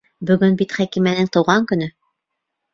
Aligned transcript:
Бөгөн 0.29 0.55
бит 0.61 0.73
Хәкимәнең 0.77 1.31
тыуған 1.37 1.71
көнө! 1.73 1.93